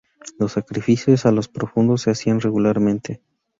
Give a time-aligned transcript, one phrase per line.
[0.39, 3.21] Los sacrificios a los Profundos se hacían regularmente.